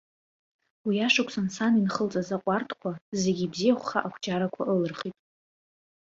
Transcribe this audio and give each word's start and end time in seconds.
Уи 0.87 0.95
ашықәсан 1.07 1.47
сан 1.55 1.73
инхылҵаз 1.79 2.29
аҟәарҭқәа 2.35 2.91
зегьы 3.21 3.43
ибзиахәха 3.45 3.99
акәҷарақәа 4.07 4.63
ылырхит. 4.73 5.17